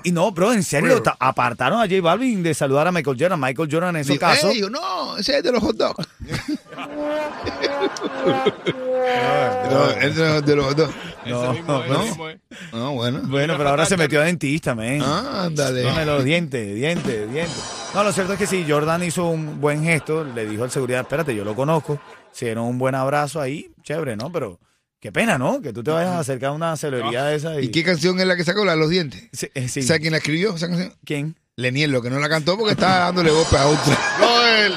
Y, 0.05 0.13
no, 0.13 0.31
bro, 0.31 0.53
en 0.53 0.63
serio, 0.63 1.03
apartaron 1.19 1.81
a 1.81 1.89
J 1.89 2.01
Balvin 2.01 2.45
de 2.45 2.55
saludar 2.55 2.87
a 2.87 2.93
Michael 2.93 3.17
Jordan. 3.19 3.41
Michael 3.41 3.69
Jordan 3.71 3.97
en 3.97 4.03
esos 4.03 4.17
casos. 4.17 4.55
Ey, 4.55 4.61
no, 4.71 5.17
ese 5.17 5.39
es 5.39 5.43
de 5.43 5.51
los 5.51 5.61
hot 5.61 5.77
dogs. 5.77 6.07
no, 9.71 9.91
ese 9.91 10.37
es 10.37 10.47
de 10.47 10.57
los 10.57 10.67
hot 10.67 10.77
dogs. 10.77 10.95
Ese 11.25 11.49
mismo, 11.53 11.83
ese 11.83 11.93
no. 11.93 12.03
mismo 12.03 12.29
es. 12.29 12.39
Ah, 12.73 12.91
bueno. 12.93 13.21
Bueno, 13.25 13.55
pero 13.57 13.71
ahora 13.71 13.87
se 13.87 13.97
metió 13.97 14.21
a 14.21 14.25
dentista, 14.25 14.75
men. 14.75 15.03
Ah, 15.03 15.45
ándale. 15.45 15.83
Dame 15.83 16.05
los 16.05 16.25
dientes, 16.25 16.75
dientes, 16.75 17.33
dientes. 17.33 17.63
No, 17.95 18.05
lo 18.05 18.13
cierto 18.13 18.33
es 18.35 18.39
que 18.39 18.47
sí, 18.47 18.65
Jordan 18.69 19.03
hizo 19.05 19.27
un 19.27 19.61
buen 19.61 19.83
gesto, 19.85 20.25
le 20.25 20.47
dijo 20.47 20.65
al 20.65 20.71
seguridad, 20.71 21.03
espérate, 21.03 21.35
yo 21.35 21.45
lo 21.45 21.55
conozco, 21.55 22.01
se 22.33 22.47
dieron 22.47 22.65
un 22.65 22.79
buen 22.79 22.95
abrazo 22.95 23.41
ahí, 23.41 23.71
chévere, 23.83 24.17
¿no? 24.17 24.33
Pero 24.33 24.59
qué 25.01 25.13
pena, 25.13 25.39
¿no? 25.39 25.61
Que 25.63 25.73
tú 25.73 25.83
te 25.83 25.91
vayas 25.91 26.11
a 26.11 26.19
acercar 26.19 26.51
a 26.51 26.53
una 26.53 26.77
celebridad 26.77 27.29
de 27.29 27.37
esa 27.37 27.61
y... 27.61 27.67
¿Y 27.67 27.69
qué 27.69 27.85
canción 27.85 28.19
es 28.19 28.27
la 28.27 28.37
que 28.37 28.45
sacó? 28.45 28.65
La 28.65 28.73
de 28.73 28.79
los 28.79 28.91
dientes. 28.91 29.29
Sí, 29.33 29.49
eh, 29.55 29.69
sí. 29.69 29.83
¿Sabes 29.83 30.01
quién 30.01 30.13
la 30.13 30.19
escribió 30.19 30.55
esa 30.55 30.69
canción? 30.69 30.93
¿Quién? 31.05 31.37
Leniel, 31.57 31.93
lo 31.93 32.03
que 32.03 32.11
no 32.11 32.19
la 32.19 32.29
cantó 32.29 32.59
porque 32.59 32.73
estaba 32.73 32.99
dándole 32.99 33.31
golpes 33.31 33.55
a 33.61 33.67
otra. 33.69 33.97
Joel. 34.19 34.75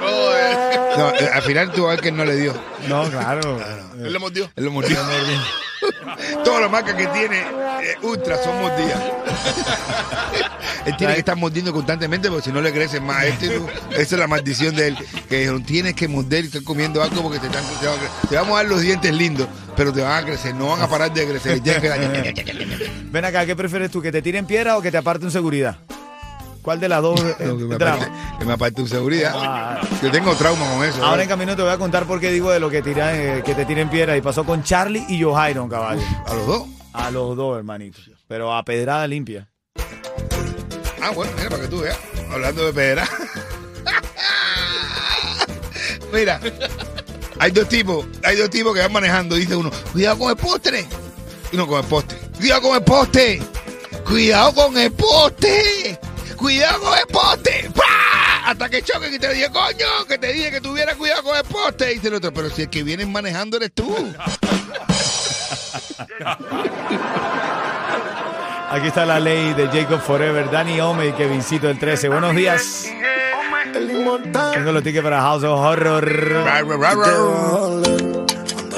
Joel. 0.00 0.69
No, 1.00 1.10
eh, 1.14 1.30
al 1.32 1.42
final 1.42 1.72
tuvo 1.72 1.88
a 1.88 1.90
ver 1.90 2.00
que 2.00 2.08
él 2.08 2.16
no 2.16 2.24
le 2.24 2.36
dio. 2.36 2.54
No, 2.88 3.08
claro. 3.10 3.58
Él 3.98 4.12
le 4.12 4.18
mordió. 4.18 4.50
Él 4.56 4.64
lo 4.64 4.70
mordió. 4.70 4.96
Todas 6.44 6.60
las 6.60 6.70
marcas 6.70 6.94
que 6.94 7.06
tiene 7.06 7.40
eh, 7.40 7.96
Ultra 8.02 8.36
son 8.42 8.60
mordidas. 8.60 9.00
él 10.86 10.96
tiene 10.96 11.14
que 11.14 11.20
estar 11.20 11.36
mordiendo 11.36 11.72
constantemente 11.72 12.28
porque 12.28 12.44
si 12.44 12.52
no 12.52 12.60
le 12.60 12.72
crecen 12.72 13.04
más. 13.04 13.24
Este, 13.24 13.48
tú- 13.48 13.66
esa 13.92 14.00
es 14.00 14.12
la 14.12 14.26
maldición 14.26 14.74
de 14.76 14.88
él. 14.88 14.98
Que 15.28 15.38
dijeron, 15.38 15.64
tienes 15.64 15.94
que 15.94 16.08
morder 16.08 16.44
y 16.44 16.46
estar 16.48 16.62
comiendo 16.62 17.02
algo 17.02 17.22
porque 17.22 17.38
te, 17.38 17.46
están, 17.46 17.64
te, 17.80 17.86
van 17.86 17.96
a 17.98 18.28
te 18.28 18.36
vamos 18.36 18.52
a 18.54 18.62
dar 18.62 18.66
los 18.70 18.80
dientes 18.82 19.12
lindos, 19.14 19.48
pero 19.76 19.92
te 19.92 20.02
van 20.02 20.22
a 20.22 20.26
crecer. 20.26 20.54
No 20.54 20.68
van 20.68 20.82
a 20.82 20.88
parar 20.88 21.12
de 21.12 21.26
crecer. 21.26 21.60
Ven 23.10 23.24
acá, 23.24 23.46
¿qué 23.46 23.56
prefieres 23.56 23.90
tú? 23.90 24.02
¿Que 24.02 24.12
te 24.12 24.22
tiren 24.22 24.46
piedra 24.46 24.76
o 24.76 24.82
que 24.82 24.90
te 24.90 24.98
aparte 24.98 25.24
un 25.24 25.30
seguridad? 25.30 25.76
¿Cuál 26.62 26.80
de 26.80 26.88
las 26.88 27.02
dos? 27.02 27.20
eh, 27.20 27.36
No, 27.40 27.56
que 27.56 27.64
me 27.64 27.74
aparte, 27.74 28.08
que 28.38 28.44
me 28.44 28.52
aparte 28.52 28.82
tu 28.82 28.86
seguridad. 28.86 29.32
Ah. 29.34 29.80
Yo 30.02 30.10
tengo 30.10 30.34
trauma 30.34 30.66
con 30.72 30.84
eso. 30.84 31.04
Ahora 31.04 31.22
¿eh? 31.22 31.24
en 31.24 31.28
camino 31.28 31.56
te 31.56 31.62
voy 31.62 31.70
a 31.70 31.78
contar 31.78 32.06
por 32.06 32.20
qué 32.20 32.30
digo 32.30 32.50
de 32.50 32.60
lo 32.60 32.70
que, 32.70 32.82
tira, 32.82 33.16
eh, 33.16 33.42
que 33.44 33.54
te 33.54 33.64
tiren 33.64 33.88
piedra. 33.88 34.16
Y 34.16 34.20
pasó 34.20 34.44
con 34.44 34.62
Charlie 34.62 35.04
y 35.08 35.22
Johairon, 35.22 35.68
caballo. 35.68 36.02
A 36.26 36.34
los 36.34 36.46
dos. 36.46 36.62
A 36.92 37.10
los 37.10 37.36
dos, 37.36 37.56
hermanito. 37.56 37.98
Pero 38.26 38.54
a 38.54 38.62
pedrada 38.64 39.06
limpia. 39.06 39.48
Ah, 41.02 41.10
bueno, 41.14 41.32
mira, 41.36 41.48
para 41.48 41.62
que 41.62 41.68
tú 41.68 41.80
veas. 41.80 41.98
Hablando 42.30 42.66
de 42.66 42.72
pedra. 42.72 43.08
mira, 46.12 46.40
hay 47.38 47.50
dos 47.52 47.68
tipos, 47.68 48.04
hay 48.22 48.36
dos 48.36 48.50
tipos 48.50 48.74
que 48.74 48.80
van 48.80 48.92
manejando. 48.92 49.36
Dice 49.36 49.56
uno, 49.56 49.70
cuidado 49.92 50.18
con 50.18 50.30
el 50.30 50.36
postre. 50.36 50.86
Y 51.50 51.56
uno 51.56 51.66
con 51.66 51.80
el 51.80 51.86
poste. 51.86 52.16
Cuidado 52.36 52.62
con 52.62 52.76
el 52.76 52.84
poste. 52.84 53.42
Cuidado 54.06 54.54
con 54.54 54.78
el 54.78 54.92
poste. 54.92 55.98
Cuidado 56.40 56.80
con 56.80 56.98
el 56.98 57.06
poste. 57.06 57.70
¡Pah! 57.74 58.50
Hasta 58.50 58.68
que 58.70 58.80
choquen 58.82 59.12
y 59.12 59.18
te 59.18 59.32
dije, 59.34 59.50
coño, 59.50 60.06
que 60.08 60.16
te 60.16 60.32
dije 60.32 60.50
que 60.50 60.62
tuviera 60.62 60.94
cuidado 60.94 61.22
con 61.22 61.36
el 61.36 61.44
poste. 61.44 61.92
Y 61.92 61.96
dice 61.96 62.08
el 62.08 62.14
otro, 62.14 62.32
pero 62.32 62.48
si 62.48 62.62
el 62.62 62.70
que 62.70 62.82
vienes 62.82 63.06
manejando 63.06 63.58
eres 63.58 63.72
tú. 63.74 63.94
Aquí 68.70 68.86
está 68.86 69.04
la 69.04 69.20
ley 69.20 69.52
de 69.52 69.68
Jacob 69.68 70.00
Forever, 70.00 70.50
Danny 70.50 70.80
Ome 70.80 71.08
y 71.08 71.12
Kevincito 71.12 71.68
el 71.68 71.78
13. 71.78 72.08
Buenos 72.08 72.34
días. 72.34 72.86
Tengo 74.54 74.72
los 74.72 74.82
tickets 74.82 75.04
para 75.04 75.20
House 75.20 75.44
of 75.44 75.60
Horror. 75.60 76.44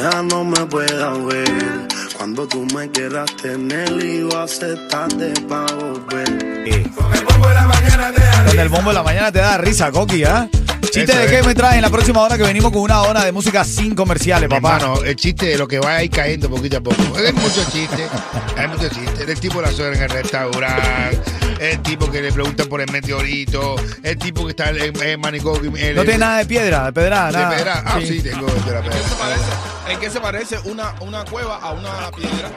Ya 0.00 0.22
no 0.22 0.42
me 0.42 0.66
pueda 0.66 1.10
ver, 1.10 1.86
cuando 2.22 2.46
tú 2.46 2.64
me 2.72 2.88
quieras 2.88 3.34
tener 3.34 3.90
y 4.00 4.20
yo 4.20 4.40
aceptarte 4.40 5.32
para 5.48 5.74
volver. 5.74 6.28
Eh, 6.68 6.84
El 7.14 7.24
bombo 7.24 7.48
de 7.48 7.54
la 7.54 7.66
mañana 7.66 8.12
de 8.12 8.22
arriba. 8.22 8.44
Donde 8.46 8.62
el 8.62 8.68
bombo 8.68 8.90
de 8.90 8.94
la 8.94 9.02
mañana 9.02 9.32
te 9.32 9.38
da 9.40 9.58
risa, 9.58 9.90
Coqui, 9.90 10.22
¿ah? 10.22 10.48
Chiste 10.92 11.16
de 11.16 11.26
qué 11.26 11.42
me 11.42 11.54
traes 11.54 11.76
en 11.76 11.82
la 11.82 11.88
próxima 11.90 12.20
hora 12.20 12.36
que 12.36 12.42
venimos 12.42 12.70
con 12.70 12.82
una 12.82 13.00
hora 13.00 13.24
de 13.24 13.32
música 13.32 13.64
sin 13.64 13.94
comerciales, 13.94 14.46
papá. 14.48 14.76
Hermano, 14.76 15.02
el 15.02 15.16
chiste 15.16 15.46
de 15.46 15.56
lo 15.56 15.66
que 15.66 15.78
va 15.78 15.94
a 15.96 16.02
ir 16.04 16.10
cayendo 16.10 16.50
poquito 16.50 16.76
a 16.76 16.80
poco. 16.82 16.96
Hay 17.16 17.32
muchos 17.32 17.66
chistes, 17.72 18.10
hay 18.58 18.68
muchos 18.68 18.90
chistes. 18.90 19.26
El 19.26 19.40
tipo 19.40 19.60
de 19.62 19.68
la 19.68 19.72
suegra 19.72 19.96
en 19.96 20.02
el 20.02 20.10
restaurante, 20.10 21.20
el 21.60 21.80
tipo 21.80 22.10
que 22.10 22.20
le 22.20 22.30
preguntan 22.30 22.66
por 22.68 22.82
el 22.82 22.90
meteorito, 22.92 23.76
el 24.02 24.18
tipo 24.18 24.44
que 24.44 24.50
está 24.50 24.68
en 24.68 25.02
el 25.02 25.18
manicomio. 25.18 25.72
el- 25.76 25.96
No 25.96 26.02
tiene 26.02 26.18
nada 26.18 26.38
de 26.38 26.46
piedra, 26.46 26.84
de 26.84 26.92
pedrada, 26.92 27.26
de 27.28 27.38
nada. 27.38 27.56
pedra. 27.56 27.82
Ah, 27.86 27.98
sí, 28.04 28.20
tengo 28.20 28.46
de 28.46 28.70
la 28.72 28.78
¿En 28.80 28.84
qué 28.84 28.90
pedra. 28.90 29.08
se 29.08 29.14
parece? 29.14 29.44
¿En 29.88 30.00
qué 30.00 30.10
se 30.10 30.20
parece 30.20 30.58
una, 30.70 30.94
una 31.00 31.24
cueva 31.24 31.56
a 31.56 31.72
una 31.72 32.10
piedra? 32.14 32.50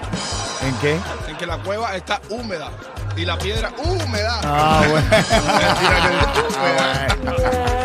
¿En 0.68 0.76
qué? 0.82 0.98
En 1.30 1.38
que 1.38 1.46
la 1.46 1.58
cueva 1.60 1.96
está 1.96 2.20
húmeda 2.30 2.70
y 3.16 3.24
la 3.24 3.38
piedra 3.38 3.72
húmeda. 3.78 4.42
Ah, 4.44 4.84
bueno. 4.90 5.08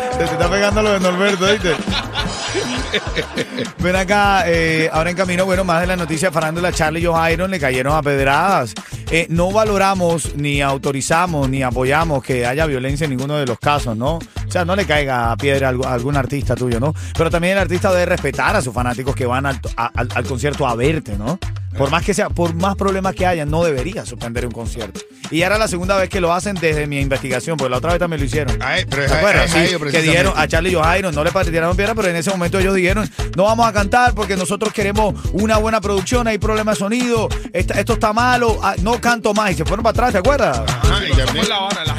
Se 0.27 0.33
está 0.33 0.49
pegando 0.49 0.81
lo 0.81 0.93
de 0.93 0.99
Norberto, 0.99 1.45
¿viste? 1.45 1.73
Ven 3.79 3.95
acá, 3.95 4.43
eh, 4.47 4.89
ahora 4.91 5.09
en 5.09 5.15
camino, 5.15 5.45
bueno, 5.45 5.63
más 5.63 5.81
de 5.81 5.87
la 5.87 5.95
noticia 5.95 6.31
farándula, 6.31 6.71
Charlie 6.71 7.01
y 7.07 7.33
Iron 7.33 7.49
le 7.51 7.59
cayeron 7.59 7.95
a 7.95 8.01
pedradas. 8.01 8.73
Eh, 9.09 9.27
no 9.29 9.51
valoramos, 9.51 10.35
ni 10.35 10.61
autorizamos, 10.61 11.49
ni 11.49 11.63
apoyamos 11.63 12.23
que 12.23 12.45
haya 12.45 12.65
violencia 12.65 13.05
en 13.05 13.11
ninguno 13.11 13.35
de 13.35 13.45
los 13.45 13.59
casos, 13.59 13.97
¿no? 13.97 14.15
O 14.15 14.51
sea, 14.51 14.63
no 14.65 14.75
le 14.75 14.85
caiga 14.85 15.31
a 15.31 15.37
piedra 15.37 15.67
a 15.69 15.93
algún- 15.93 16.15
artista 16.17 16.55
tuyo, 16.55 16.79
¿no? 16.79 16.93
Pero 17.17 17.29
también 17.29 17.53
el 17.53 17.59
artista 17.59 17.89
debe 17.91 18.05
respetar 18.05 18.55
a 18.55 18.61
sus 18.61 18.73
fanáticos 18.73 19.15
que 19.15 19.25
van 19.25 19.45
al- 19.45 19.59
al 19.75 20.23
concierto 20.25 20.67
a 20.67 20.75
verte, 20.75 21.17
¿no? 21.17 21.39
Por 21.77 21.89
más 21.89 22.03
que 22.03 22.13
sea, 22.13 22.29
por 22.29 22.53
más 22.53 22.75
problemas 22.75 23.15
que 23.15 23.25
haya, 23.25 23.45
no 23.45 23.63
debería 23.63 24.05
suspender 24.05 24.45
un 24.45 24.51
concierto. 24.51 24.99
Y 25.29 25.37
ya 25.39 25.45
era 25.45 25.57
la 25.57 25.67
segunda 25.69 25.95
vez 25.97 26.09
que 26.09 26.19
lo 26.19 26.33
hacen 26.33 26.55
desde 26.55 26.85
mi 26.87 26.99
investigación, 26.99 27.55
porque 27.55 27.69
la 27.69 27.77
otra 27.77 27.91
vez 27.91 27.99
también 27.99 28.19
lo 28.19 28.25
hicieron. 28.25 28.57
Ay, 28.61 28.85
pero 28.89 29.03
es 29.03 29.07
¿Te 29.09 29.13
a- 29.15 29.17
acuerdas? 29.19 29.45
es 29.45 29.51
a 29.51 29.53
Sí, 29.53 29.59
ellos 29.59 29.71
que 29.73 29.79
precisamente. 29.79 30.11
dijeron 30.11 30.33
a 30.35 30.47
Charlie 30.47 30.71
y 30.71 30.75
Jairo, 30.75 31.11
no 31.13 31.23
le 31.23 31.31
tiraron 31.31 31.77
piedra, 31.77 31.95
pero 31.95 32.09
en 32.09 32.15
ese 32.17 32.29
momento 32.29 32.59
ellos 32.59 32.75
dijeron, 32.75 33.09
no 33.37 33.43
vamos 33.45 33.65
a 33.65 33.71
cantar 33.71 34.13
porque 34.13 34.35
nosotros 34.35 34.73
queremos 34.73 35.15
una 35.31 35.57
buena 35.57 35.79
producción, 35.79 36.27
hay 36.27 36.37
problemas 36.37 36.75
de 36.75 36.79
sonido, 36.79 37.29
esta- 37.53 37.79
esto 37.79 37.93
está 37.93 38.11
malo, 38.11 38.59
ah, 38.61 38.75
no 38.81 38.99
canto 38.99 39.33
más. 39.33 39.51
Y 39.51 39.55
se 39.55 39.63
fueron 39.65 39.83
para 39.83 39.91
atrás, 39.91 40.11
¿te 40.11 40.17
acuerdas? 40.17 40.59
Ajá, 40.67 40.99
y 41.07 41.15
también- 41.15 41.47
La, 41.47 41.69
La 41.85 41.93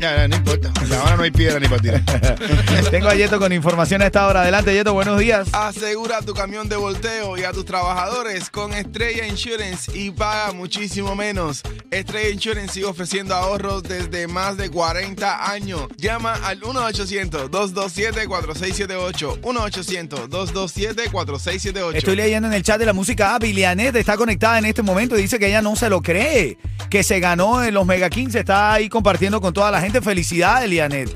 Ya, 0.00 0.26
no 0.28 0.36
importa. 0.36 0.72
Habana 0.96 1.16
no 1.16 1.22
hay 1.24 1.30
piedra 1.30 1.60
ni 1.60 1.68
para 1.68 1.82
tirar. 1.82 2.00
Tengo 2.90 3.08
a 3.08 3.14
Yeto 3.14 3.38
con 3.38 3.52
información 3.52 4.00
a 4.00 4.06
esta 4.06 4.26
hora. 4.26 4.40
Adelante, 4.40 4.72
Yeto, 4.72 4.94
buenos 4.94 5.18
días. 5.18 5.50
Asegura 5.52 6.22
tu 6.22 6.32
camión 6.32 6.70
de 6.70 6.76
volteo 6.76 7.36
y 7.36 7.44
a 7.44 7.52
tus 7.52 7.66
trabajadores 7.66 8.48
con 8.48 8.72
Estrella 8.72 9.26
Insurance 9.26 9.92
y 9.94 10.10
paga 10.10 10.52
muchísimo 10.52 11.14
menos. 11.14 11.60
Estrella 11.90 12.30
Insurance 12.30 12.72
sigue 12.72 12.86
ofreciendo 12.86 13.34
ahorros 13.34 13.82
desde 13.82 14.26
más 14.26 14.56
de 14.56 14.70
40 14.70 15.50
años. 15.50 15.82
Llama 15.98 16.32
al 16.44 16.62
1-800-227-4678. 16.62 19.40
1-800-227-4678. 19.42 21.96
Estoy 21.96 22.16
leyendo 22.16 22.48
en 22.48 22.54
el 22.54 22.62
chat 22.62 22.78
de 22.78 22.86
la 22.86 22.94
música 22.94 23.34
app 23.34 23.44
y 23.44 23.52
Lianet 23.52 23.94
está 23.96 24.16
conectada 24.16 24.58
en 24.58 24.64
este 24.64 24.80
momento 24.80 25.18
y 25.18 25.22
dice 25.22 25.38
que 25.38 25.48
ella 25.48 25.60
no 25.60 25.76
se 25.76 25.90
lo 25.90 26.00
cree, 26.00 26.56
que 26.88 27.02
se 27.02 27.20
ganó 27.20 27.62
en 27.62 27.74
los 27.74 27.84
Mega 27.84 28.08
15, 28.08 28.38
está 28.38 28.72
ahí 28.72 28.88
compartiendo 28.88 29.42
con 29.42 29.52
toda 29.52 29.70
la 29.70 29.82
gente. 29.82 29.89
Felicidades, 29.98 30.70
Lianet. 30.70 31.08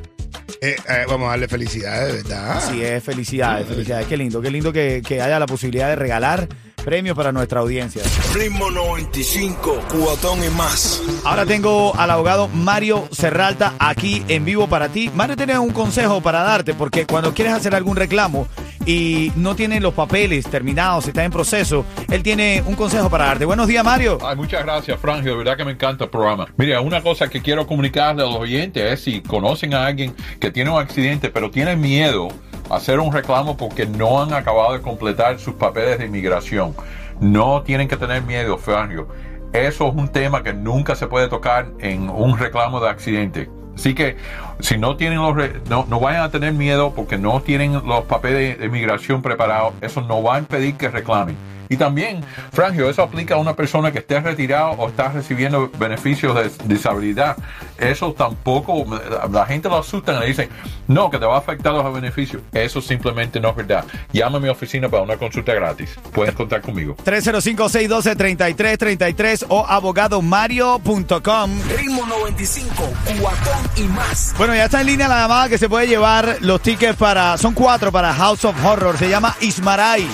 Eh, 0.60 0.76
eh, 0.88 1.04
vamos 1.08 1.28
a 1.28 1.30
darle 1.30 1.46
felicidades, 1.46 2.24
¿verdad? 2.24 2.60
Sí, 2.68 2.82
es 2.82 3.02
felicidades, 3.04 3.68
felicidades. 3.68 4.06
Qué 4.08 4.16
lindo, 4.16 4.42
qué 4.42 4.50
lindo 4.50 4.72
que, 4.72 5.00
que 5.06 5.22
haya 5.22 5.38
la 5.38 5.46
posibilidad 5.46 5.88
de 5.88 5.96
regalar 5.96 6.48
premios 6.84 7.16
para 7.16 7.32
nuestra 7.32 7.60
audiencia. 7.60 8.02
Ritmo 8.34 8.70
95, 8.70 9.80
cubatón 9.90 10.44
y 10.44 10.50
más. 10.50 11.02
Ahora 11.24 11.46
tengo 11.46 11.96
al 11.96 12.10
abogado 12.10 12.48
Mario 12.48 13.08
Serralta 13.10 13.74
aquí 13.78 14.22
en 14.28 14.44
vivo 14.44 14.68
para 14.68 14.90
ti. 14.90 15.10
Mario 15.14 15.36
tiene 15.36 15.58
un 15.58 15.70
consejo 15.70 16.20
para 16.20 16.42
darte 16.42 16.74
porque 16.74 17.06
cuando 17.06 17.32
quieres 17.32 17.54
hacer 17.54 17.74
algún 17.74 17.96
reclamo 17.96 18.46
y 18.86 19.32
no 19.36 19.56
tiene 19.56 19.80
los 19.80 19.94
papeles 19.94 20.46
terminados, 20.46 21.08
está 21.08 21.24
en 21.24 21.32
proceso, 21.32 21.86
él 22.10 22.22
tiene 22.22 22.62
un 22.66 22.74
consejo 22.74 23.08
para 23.08 23.26
darte. 23.26 23.46
Buenos 23.46 23.66
días, 23.66 23.82
Mario. 23.82 24.18
Ay, 24.22 24.36
muchas 24.36 24.62
gracias, 24.62 25.00
Frangio. 25.00 25.32
De 25.32 25.38
verdad 25.38 25.56
que 25.56 25.64
me 25.64 25.72
encanta 25.72 26.04
el 26.04 26.10
programa. 26.10 26.46
Mira, 26.56 26.82
una 26.82 27.02
cosa 27.02 27.28
que 27.28 27.40
quiero 27.40 27.66
comunicarle 27.66 28.22
a 28.22 28.26
los 28.26 28.36
oyentes 28.36 28.92
es 28.92 29.00
si 29.00 29.22
conocen 29.22 29.72
a 29.72 29.86
alguien 29.86 30.14
que 30.38 30.50
tiene 30.50 30.70
un 30.70 30.78
accidente, 30.78 31.30
pero 31.30 31.50
tiene 31.50 31.76
miedo 31.76 32.28
hacer 32.70 33.00
un 33.00 33.12
reclamo 33.12 33.56
porque 33.56 33.86
no 33.86 34.22
han 34.22 34.32
acabado 34.32 34.72
de 34.72 34.80
completar 34.80 35.38
sus 35.38 35.54
papeles 35.54 35.98
de 35.98 36.06
inmigración. 36.06 36.74
No 37.20 37.62
tienen 37.62 37.88
que 37.88 37.96
tener 37.96 38.22
miedo, 38.22 38.58
Frangio. 38.58 39.08
Eso 39.52 39.88
es 39.88 39.94
un 39.94 40.08
tema 40.08 40.42
que 40.42 40.52
nunca 40.52 40.96
se 40.96 41.06
puede 41.06 41.28
tocar 41.28 41.68
en 41.78 42.10
un 42.10 42.38
reclamo 42.38 42.80
de 42.80 42.88
accidente. 42.88 43.48
Así 43.74 43.94
que 43.94 44.16
si 44.60 44.78
no 44.78 44.96
tienen 44.96 45.18
los 45.18 45.34
no, 45.68 45.84
no 45.88 46.00
vayan 46.00 46.22
a 46.22 46.30
tener 46.30 46.52
miedo 46.52 46.92
porque 46.94 47.18
no 47.18 47.40
tienen 47.40 47.72
los 47.86 48.04
papeles 48.04 48.58
de 48.58 48.66
inmigración 48.66 49.22
preparados, 49.22 49.74
eso 49.80 50.00
no 50.00 50.22
va 50.22 50.36
a 50.36 50.38
impedir 50.38 50.76
que 50.76 50.88
reclamen. 50.88 51.36
Y 51.68 51.76
también, 51.76 52.24
Frangio, 52.52 52.88
eso 52.88 53.02
aplica 53.02 53.34
a 53.34 53.38
una 53.38 53.54
persona 53.54 53.92
que 53.92 54.00
esté 54.00 54.20
retirado 54.20 54.70
o 54.72 54.88
está 54.88 55.08
recibiendo 55.08 55.70
beneficios 55.78 56.34
de 56.34 56.50
disabilidad. 56.66 57.36
Eso 57.78 58.12
tampoco, 58.12 58.84
la 59.30 59.46
gente 59.46 59.68
lo 59.68 59.78
asusta 59.78 60.14
y 60.14 60.20
le 60.20 60.26
dicen, 60.26 60.48
no, 60.86 61.10
que 61.10 61.18
te 61.18 61.26
va 61.26 61.36
a 61.36 61.38
afectar 61.38 61.72
los 61.72 61.92
beneficios. 61.92 62.42
Eso 62.52 62.80
simplemente 62.80 63.40
no 63.40 63.50
es 63.50 63.56
verdad. 63.56 63.84
Llama 64.12 64.38
a 64.38 64.40
mi 64.40 64.48
oficina 64.48 64.88
para 64.88 65.02
una 65.02 65.16
consulta 65.16 65.52
gratis. 65.54 65.90
Puedes 66.12 66.34
contar 66.34 66.60
conmigo. 66.60 66.96
305-612-3333 67.04 69.46
o 69.48 69.66
abogadomario.com. 69.66 71.50
Ritmo 71.76 72.06
95, 72.06 72.92
cuatón 73.20 73.68
y 73.76 73.82
más. 73.88 74.34
Bueno, 74.36 74.54
ya 74.54 74.66
está 74.66 74.80
en 74.80 74.86
línea 74.86 75.08
la 75.08 75.22
llamada 75.22 75.48
que 75.48 75.58
se 75.58 75.68
puede 75.68 75.86
llevar 75.86 76.36
los 76.40 76.60
tickets 76.60 76.96
para. 76.96 77.36
Son 77.38 77.54
cuatro 77.54 77.90
para 77.90 78.12
House 78.14 78.44
of 78.44 78.64
Horror. 78.64 78.96
Se 78.98 79.08
llama 79.08 79.34
Ismaray. 79.40 80.06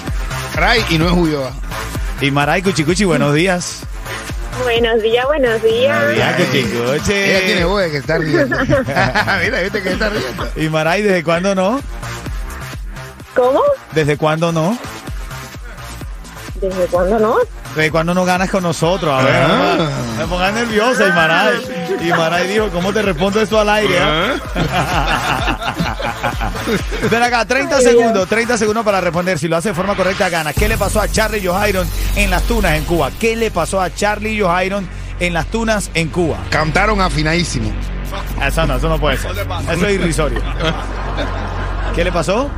Ray 0.54 0.84
y 0.90 0.98
no 0.98 1.06
es 1.06 1.12
Ulloa. 1.12 1.52
Ismaray 2.20 2.62
Cuchicuchi, 2.62 3.04
buenos 3.04 3.34
días. 3.34 3.80
Buenos 4.62 5.00
días, 5.02 5.24
buenos 5.26 5.62
días. 5.62 5.96
Buenos 6.04 6.14
días, 6.16 6.34
Cuchicuchi. 6.36 7.12
Ella 7.12 7.46
tiene 7.46 7.64
voz 7.64 7.82
de 7.82 7.90
que 7.90 7.96
está 7.98 8.18
riendo. 8.18 8.56
Mira, 8.64 9.60
viste 9.62 9.82
que 9.82 9.92
está 9.92 10.10
riendo. 10.10 10.48
Ismaray, 10.56 11.02
¿desde 11.02 11.24
cuándo 11.24 11.54
no? 11.54 11.80
¿Cómo? 13.34 13.60
¿Desde 13.92 14.16
cuándo 14.16 14.52
no? 14.52 14.76
¿Desde 16.60 16.86
cuándo 16.88 17.18
no? 17.18 17.36
¿Desde 17.74 17.90
cuándo 17.90 18.12
no 18.12 18.24
ganas 18.24 18.50
con 18.50 18.62
nosotros? 18.64 19.10
A 19.18 19.22
ver, 19.24 19.34
Ah. 19.36 19.76
no 19.78 20.22
me 20.22 20.26
pongas 20.26 20.52
nerviosa, 20.52 21.06
Imaray. 21.08 21.86
Imaray 22.02 22.48
dijo, 22.48 22.68
¿cómo 22.70 22.92
te 22.92 23.00
respondo 23.00 23.40
esto 23.40 23.58
al 23.60 23.70
aire? 23.70 23.98
ah? 24.02 25.69
Ven 27.10 27.22
acá, 27.22 27.44
30 27.44 27.80
segundos, 27.80 28.28
30 28.28 28.58
segundos 28.58 28.84
para 28.84 29.00
responder. 29.00 29.38
Si 29.38 29.48
lo 29.48 29.56
hace 29.56 29.70
de 29.70 29.74
forma 29.74 29.94
correcta, 29.96 30.28
gana. 30.28 30.52
¿Qué 30.52 30.68
le 30.68 30.76
pasó 30.76 31.00
a 31.00 31.08
Charlie 31.08 31.44
Johairon 31.44 31.86
en 32.16 32.30
las 32.30 32.42
tunas 32.44 32.76
en 32.76 32.84
Cuba? 32.84 33.10
¿Qué 33.18 33.36
le 33.36 33.50
pasó 33.50 33.80
a 33.80 33.92
Charlie 33.92 34.40
Johairon 34.40 34.88
en 35.18 35.32
las 35.32 35.46
tunas 35.46 35.90
en 35.94 36.08
Cuba? 36.08 36.38
Cantaron 36.50 37.00
afinadísimo. 37.00 37.72
Eso 38.44 38.66
no, 38.66 38.76
eso 38.76 38.88
no 38.88 38.98
puede 38.98 39.16
ser. 39.16 39.32
Eso 39.32 39.86
es 39.86 39.94
irrisorio. 39.94 40.40
¿Qué 41.94 42.04
le 42.04 42.12
pasó? 42.12 42.50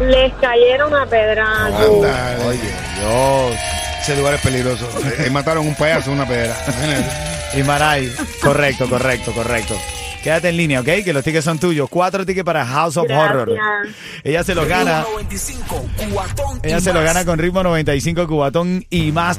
Les 0.00 0.32
cayeron 0.34 0.94
a. 0.94 1.02
Anda, 1.02 2.46
Oye, 2.46 2.72
Dios. 2.98 3.56
Ese 4.00 4.16
lugar 4.16 4.34
es 4.34 4.40
peligroso. 4.40 4.88
Eh, 5.18 5.28
mataron 5.30 5.66
un 5.66 5.74
payaso 5.74 6.10
en 6.10 6.16
una 6.16 6.26
pedra. 6.26 6.54
Imaray, 7.54 8.12
correcto, 8.40 8.88
correcto, 8.88 9.32
correcto. 9.32 9.74
Quédate 10.22 10.48
en 10.48 10.56
línea, 10.56 10.80
¿ok? 10.80 10.86
Que 11.04 11.12
los 11.12 11.22
tickets 11.22 11.44
son 11.44 11.58
tuyos. 11.58 11.88
Cuatro 11.88 12.26
tickets 12.26 12.44
para 12.44 12.66
House 12.66 12.96
of 12.96 13.06
Gracias. 13.06 13.30
Horror. 13.30 13.58
Ella 14.24 14.42
se 14.42 14.54
los 14.54 14.66
gana. 14.66 15.04
Ritmo 15.04 15.12
95, 15.12 15.86
cuatón 16.12 16.60
y 16.62 16.66
Ella 16.66 16.80
se 16.80 16.92
los 16.92 17.04
gana 17.04 17.24
con 17.24 17.38
ritmo 17.38 17.62
95 17.62 18.26
cubatón 18.26 18.84
y 18.90 19.12
más. 19.12 19.36